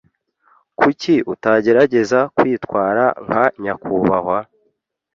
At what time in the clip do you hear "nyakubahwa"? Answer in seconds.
3.61-4.37